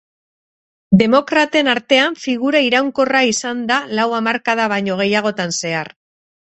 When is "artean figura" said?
1.75-2.63